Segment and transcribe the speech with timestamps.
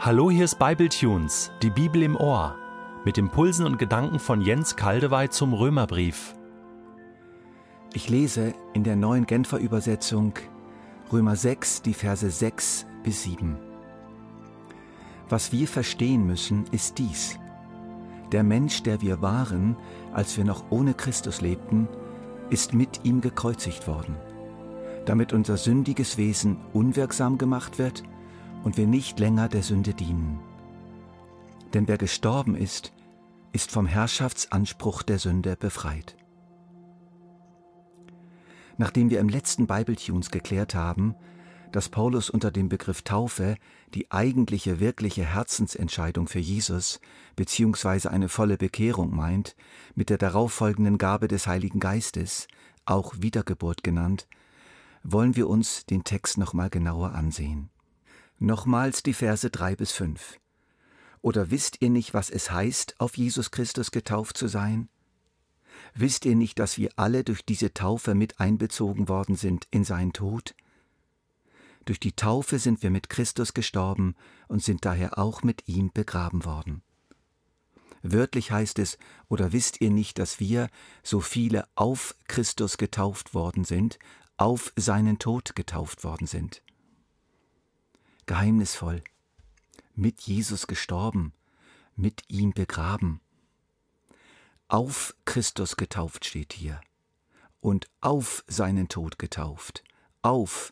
[0.00, 2.54] Hallo, hier ist Bibletunes, die Bibel im Ohr,
[3.04, 6.36] mit Impulsen und Gedanken von Jens Kaldewey zum Römerbrief.
[7.94, 10.34] Ich lese in der neuen Genfer Übersetzung
[11.12, 13.56] Römer 6, die Verse 6 bis 7.
[15.28, 17.36] Was wir verstehen müssen, ist dies.
[18.30, 19.76] Der Mensch, der wir waren,
[20.14, 21.88] als wir noch ohne Christus lebten,
[22.50, 24.14] ist mit ihm gekreuzigt worden,
[25.06, 28.04] damit unser sündiges Wesen unwirksam gemacht wird
[28.68, 30.40] und wir nicht länger der Sünde dienen.
[31.72, 32.92] Denn wer gestorben ist,
[33.54, 36.18] ist vom Herrschaftsanspruch der Sünde befreit.
[38.76, 41.14] Nachdem wir im letzten Bibletunes geklärt haben,
[41.72, 43.56] dass Paulus unter dem Begriff Taufe
[43.94, 47.00] die eigentliche wirkliche Herzensentscheidung für Jesus
[47.36, 48.08] bzw.
[48.08, 49.56] eine volle Bekehrung meint,
[49.94, 52.48] mit der darauffolgenden Gabe des Heiligen Geistes,
[52.84, 54.28] auch Wiedergeburt genannt,
[55.02, 57.70] wollen wir uns den Text nochmal genauer ansehen.
[58.40, 60.38] Nochmals die Verse 3 bis 5.
[61.22, 64.88] Oder wisst ihr nicht, was es heißt, auf Jesus Christus getauft zu sein?
[65.92, 70.12] Wisst ihr nicht, dass wir alle durch diese Taufe mit einbezogen worden sind in seinen
[70.12, 70.54] Tod?
[71.84, 74.14] Durch die Taufe sind wir mit Christus gestorben
[74.46, 76.82] und sind daher auch mit ihm begraben worden.
[78.02, 80.68] Wörtlich heißt es, oder wisst ihr nicht, dass wir,
[81.02, 83.98] so viele auf Christus getauft worden sind,
[84.36, 86.62] auf seinen Tod getauft worden sind?
[88.28, 89.02] Geheimnisvoll,
[89.96, 91.32] mit Jesus gestorben,
[91.96, 93.20] mit ihm begraben.
[94.68, 96.80] Auf Christus getauft steht hier
[97.60, 99.82] und auf seinen Tod getauft.
[100.22, 100.70] Auf.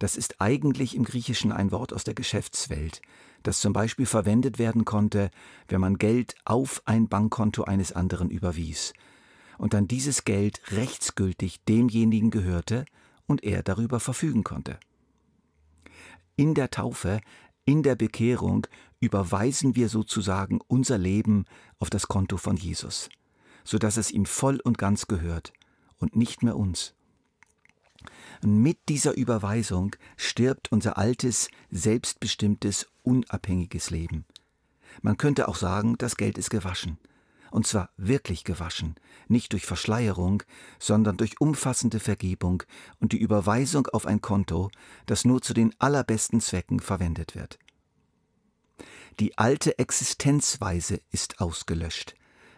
[0.00, 3.00] Das ist eigentlich im Griechischen ein Wort aus der Geschäftswelt,
[3.44, 5.30] das zum Beispiel verwendet werden konnte,
[5.68, 8.92] wenn man Geld auf ein Bankkonto eines anderen überwies
[9.58, 12.84] und dann dieses Geld rechtsgültig demjenigen gehörte
[13.26, 14.78] und er darüber verfügen konnte.
[16.36, 17.20] In der Taufe,
[17.64, 18.66] in der Bekehrung
[19.00, 21.44] überweisen wir sozusagen unser Leben
[21.78, 23.08] auf das Konto von Jesus,
[23.64, 25.52] so dass es ihm voll und ganz gehört
[25.98, 26.94] und nicht mehr uns.
[28.42, 34.26] Mit dieser Überweisung stirbt unser altes, selbstbestimmtes, unabhängiges Leben.
[35.00, 36.98] Man könnte auch sagen, das Geld ist gewaschen
[37.54, 38.96] und zwar wirklich gewaschen,
[39.28, 40.42] nicht durch Verschleierung,
[40.80, 42.64] sondern durch umfassende Vergebung
[42.98, 44.72] und die Überweisung auf ein Konto,
[45.06, 47.60] das nur zu den allerbesten Zwecken verwendet wird.
[49.20, 52.16] Die alte Existenzweise ist ausgelöscht,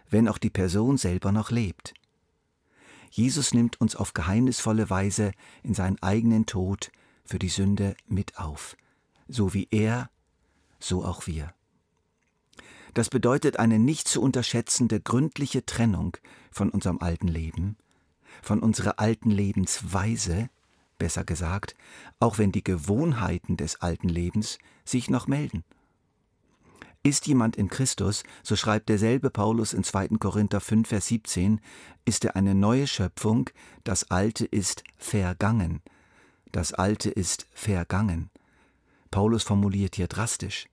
[0.09, 1.93] wenn auch die Person selber noch lebt.
[3.11, 5.33] Jesus nimmt uns auf geheimnisvolle Weise
[5.63, 6.91] in seinen eigenen Tod
[7.23, 8.79] für die Sünde mit auf,
[9.29, 10.09] so wie er,
[10.81, 11.53] so auch wir.
[12.97, 16.17] Das bedeutet eine nicht zu unterschätzende gründliche Trennung
[16.51, 17.77] von unserem alten Leben,
[18.41, 20.49] von unserer alten Lebensweise,
[20.97, 21.77] besser gesagt,
[22.21, 25.63] auch wenn die Gewohnheiten des alten Lebens sich noch melden.
[27.03, 30.17] Ist jemand in Christus, so schreibt derselbe Paulus in 2.
[30.19, 31.61] Korinther 5, Vers 17,
[32.07, 33.51] ist er eine neue Schöpfung,
[33.85, 35.83] das Alte ist vergangen.
[36.51, 38.31] Das Alte ist vergangen.
[39.11, 40.67] Paulus formuliert hier drastisch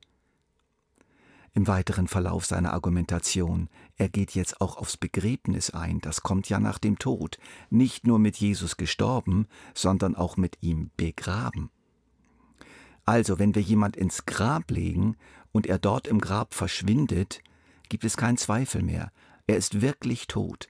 [1.53, 3.69] im weiteren Verlauf seiner Argumentation.
[3.95, 7.37] Er geht jetzt auch aufs Begräbnis ein, das kommt ja nach dem Tod,
[7.69, 11.69] nicht nur mit Jesus gestorben, sondern auch mit ihm begraben.
[13.05, 15.17] Also, wenn wir jemand ins Grab legen
[15.51, 17.41] und er dort im Grab verschwindet,
[17.89, 19.11] gibt es keinen Zweifel mehr,
[19.45, 20.69] er ist wirklich tot.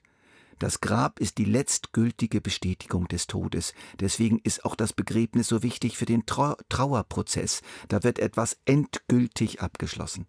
[0.58, 3.74] Das Grab ist die letztgültige Bestätigung des Todes.
[4.00, 7.60] Deswegen ist auch das Begräbnis so wichtig für den Trauerprozess.
[7.88, 10.26] Da wird etwas endgültig abgeschlossen.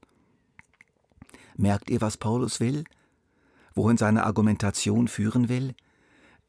[1.56, 2.84] Merkt ihr, was Paulus will?
[3.74, 5.74] Wohin seine Argumentation führen will?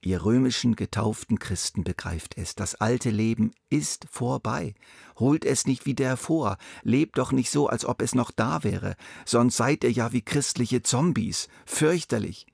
[0.03, 4.75] Ihr römischen getauften Christen begreift es, das alte Leben ist vorbei.
[5.19, 8.95] Holt es nicht wieder hervor, lebt doch nicht so, als ob es noch da wäre,
[9.25, 12.47] sonst seid ihr ja wie christliche Zombies, fürchterlich.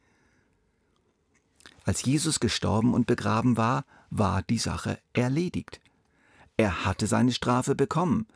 [1.85, 5.81] Als Jesus gestorben und begraben war, war die Sache erledigt.
[6.57, 8.27] Er hatte seine Strafe bekommen.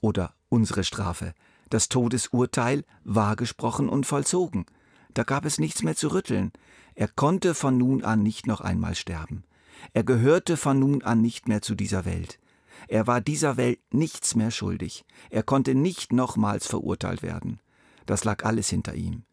[0.00, 1.34] Oder unsere Strafe.
[1.70, 4.66] Das Todesurteil war gesprochen und vollzogen.
[5.14, 6.52] Da gab es nichts mehr zu rütteln.
[6.94, 9.44] Er konnte von nun an nicht noch einmal sterben.
[9.92, 12.38] Er gehörte von nun an nicht mehr zu dieser Welt.
[12.86, 15.04] Er war dieser Welt nichts mehr schuldig.
[15.30, 17.60] Er konnte nicht nochmals verurteilt werden.
[18.06, 19.24] Das lag alles hinter ihm.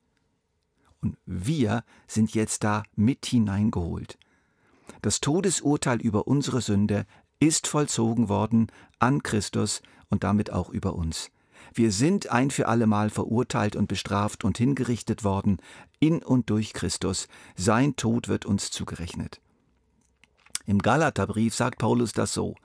[1.02, 4.18] Und wir sind jetzt da mit hineingeholt.
[5.02, 7.06] Das Todesurteil über unsere Sünde
[7.40, 8.68] ist vollzogen worden
[9.00, 11.32] an Christus und damit auch über uns.
[11.74, 15.58] Wir sind ein für allemal verurteilt und bestraft und hingerichtet worden
[16.00, 17.28] in und durch Christus.
[17.56, 19.42] Sein Tod wird uns zugerechnet.
[20.66, 22.56] Im Galaterbrief sagt Paulus das so.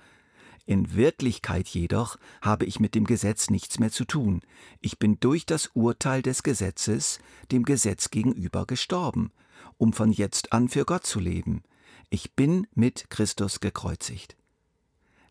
[0.67, 4.41] In Wirklichkeit jedoch habe ich mit dem Gesetz nichts mehr zu tun.
[4.81, 7.19] Ich bin durch das Urteil des Gesetzes
[7.51, 9.33] dem Gesetz gegenüber gestorben,
[9.79, 11.63] um von jetzt an für Gott zu leben.
[12.09, 14.37] Ich bin mit Christus gekreuzigt.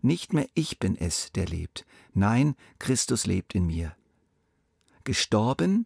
[0.01, 1.85] Nicht mehr ich bin es, der lebt.
[2.13, 3.95] Nein, Christus lebt in mir.
[5.03, 5.85] Gestorben,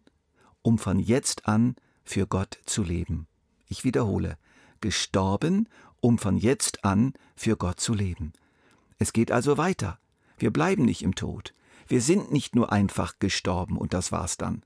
[0.62, 3.26] um von jetzt an für Gott zu leben.
[3.66, 4.38] Ich wiederhole,
[4.80, 5.68] gestorben,
[6.00, 8.32] um von jetzt an für Gott zu leben.
[8.98, 9.98] Es geht also weiter.
[10.38, 11.54] Wir bleiben nicht im Tod.
[11.88, 14.62] Wir sind nicht nur einfach gestorben und das war's dann.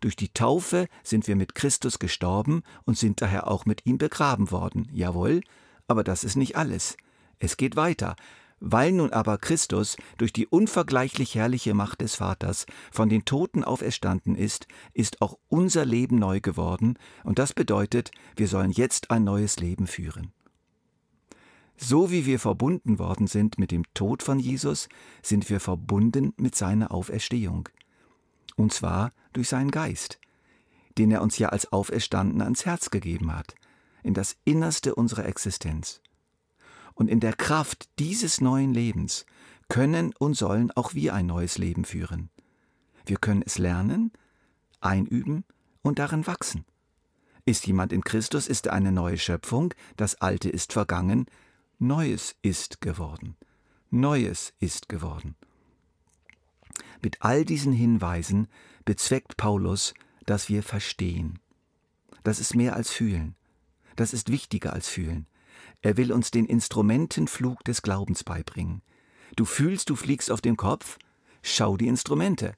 [0.00, 4.50] Durch die Taufe sind wir mit Christus gestorben und sind daher auch mit ihm begraben
[4.50, 4.88] worden.
[4.92, 5.42] Jawohl,
[5.86, 6.96] aber das ist nicht alles.
[7.38, 8.16] Es geht weiter.
[8.64, 14.36] Weil nun aber Christus durch die unvergleichlich herrliche Macht des Vaters von den Toten auferstanden
[14.36, 19.58] ist, ist auch unser Leben neu geworden, und das bedeutet, wir sollen jetzt ein neues
[19.58, 20.32] Leben führen.
[21.76, 24.88] So wie wir verbunden worden sind mit dem Tod von Jesus,
[25.22, 27.68] sind wir verbunden mit seiner Auferstehung.
[28.54, 30.20] Und zwar durch seinen Geist,
[30.98, 33.56] den er uns ja als Auferstanden ans Herz gegeben hat,
[34.04, 36.00] in das Innerste unserer Existenz.
[37.02, 39.26] Und in der Kraft dieses neuen Lebens
[39.68, 42.30] können und sollen auch wir ein neues Leben führen.
[43.04, 44.12] Wir können es lernen,
[44.80, 45.44] einüben
[45.82, 46.64] und darin wachsen.
[47.44, 51.26] Ist jemand in Christus, ist er eine neue Schöpfung, das Alte ist vergangen,
[51.80, 53.34] Neues ist geworden.
[53.90, 55.34] Neues ist geworden.
[57.02, 58.46] Mit all diesen Hinweisen
[58.84, 59.92] bezweckt Paulus,
[60.24, 61.40] dass wir verstehen.
[62.22, 63.34] Das ist mehr als fühlen.
[63.96, 65.26] Das ist wichtiger als fühlen.
[65.80, 68.82] Er will uns den Instrumentenflug des Glaubens beibringen.
[69.36, 70.98] Du fühlst, du fliegst auf dem Kopf?
[71.42, 72.54] Schau die Instrumente.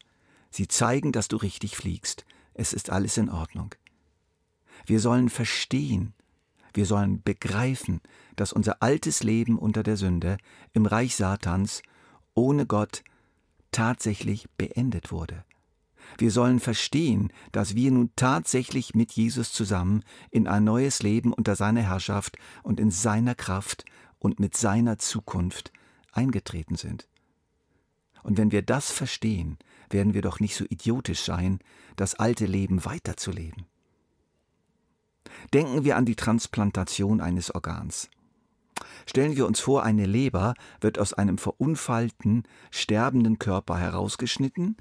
[0.51, 2.25] Sie zeigen, dass du richtig fliegst.
[2.53, 3.75] Es ist alles in Ordnung.
[4.87, 6.15] Wir sollen verstehen,
[6.75, 8.01] wir sollen begreifen,
[8.37, 10.37] dass unser altes Leben unter der Sünde
[10.73, 11.83] im Reich Satans
[12.35, 13.03] ohne Gott
[13.71, 15.45] tatsächlich beendet wurde.
[16.19, 21.57] Wir sollen verstehen, dass wir nun tatsächlich mit Jesus zusammen in ein neues Leben unter
[21.57, 23.85] seiner Herrschaft und in seiner Kraft
[24.19, 25.73] und mit seiner Zukunft
[26.13, 27.09] eingetreten sind.
[28.23, 29.59] Und wenn wir das verstehen,
[29.91, 31.59] werden wir doch nicht so idiotisch sein,
[31.97, 33.67] das alte Leben weiterzuleben.
[35.53, 38.09] Denken wir an die Transplantation eines Organs.
[39.07, 44.77] Stellen wir uns vor, eine Leber wird aus einem verunfallten, sterbenden Körper herausgeschnitten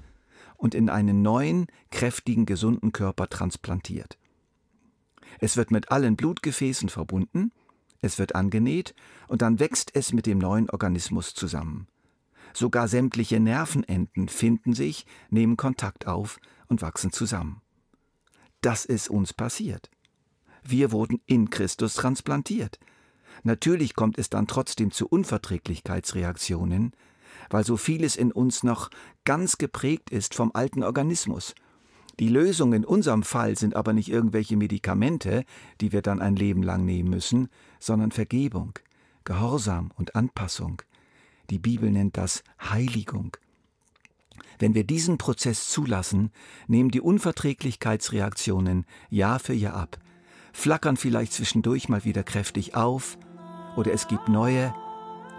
[0.56, 4.18] und in einen neuen, kräftigen, gesunden Körper transplantiert.
[5.40, 7.52] Es wird mit allen Blutgefäßen verbunden,
[8.00, 8.94] es wird angenäht
[9.28, 11.88] und dann wächst es mit dem neuen Organismus zusammen.
[12.52, 17.62] Sogar sämtliche Nervenenden finden sich, nehmen Kontakt auf und wachsen zusammen.
[18.60, 19.90] Das ist uns passiert.
[20.62, 22.78] Wir wurden in Christus transplantiert.
[23.42, 26.92] Natürlich kommt es dann trotzdem zu Unverträglichkeitsreaktionen,
[27.50, 28.90] weil so vieles in uns noch
[29.24, 31.54] ganz geprägt ist vom alten Organismus.
[32.20, 35.44] Die Lösung in unserem Fall sind aber nicht irgendwelche Medikamente,
[35.80, 37.48] die wir dann ein Leben lang nehmen müssen,
[37.80, 38.74] sondern Vergebung,
[39.24, 40.82] Gehorsam und Anpassung.
[41.50, 43.36] Die Bibel nennt das Heiligung.
[44.58, 46.30] Wenn wir diesen Prozess zulassen,
[46.68, 49.98] nehmen die Unverträglichkeitsreaktionen Jahr für Jahr ab,
[50.52, 53.18] flackern vielleicht zwischendurch mal wieder kräftig auf,
[53.76, 54.72] oder es gibt neue,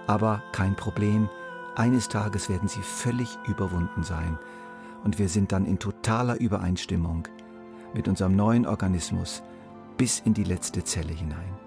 [0.08, 1.30] aber kein Problem,
[1.76, 4.38] eines Tages werden sie völlig überwunden sein
[5.04, 7.28] und wir sind dann in totaler Übereinstimmung
[7.94, 9.44] mit unserem neuen Organismus
[9.98, 11.65] bis in die letzte Zelle hinein.